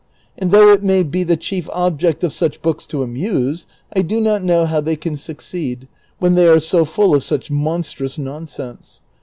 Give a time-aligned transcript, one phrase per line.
[0.35, 4.19] And though it may be the chief object of such books to amuse, I do
[4.19, 9.01] not know how they can succeed, when they are so full of such monstrous nonsense.